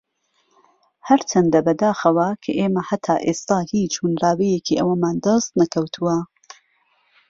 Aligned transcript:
ھەرچەندە 1.07 1.59
بەداخەوە 1.67 2.27
کە 2.43 2.51
ئێمە 2.59 2.81
ھەتا 2.89 3.15
ئێستا 3.25 3.57
ھیچ 3.71 3.93
ھۆنراوەیەکی 4.01 4.79
ئەومان 4.81 5.15
دەست 5.25 5.51
نەکەوتووە 5.59 6.17